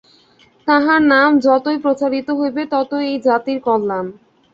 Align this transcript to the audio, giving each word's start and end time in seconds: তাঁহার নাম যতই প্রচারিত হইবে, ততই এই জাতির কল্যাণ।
তাঁহার 0.67 1.01
নাম 1.05 1.29
যতই 1.45 1.77
প্রচারিত 1.77 2.27
হইবে, 2.39 2.61
ততই 2.73 3.05
এই 3.07 3.17
জাতির 3.27 3.57
কল্যাণ। 3.59 4.05